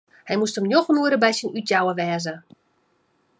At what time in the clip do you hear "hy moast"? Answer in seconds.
0.27-0.57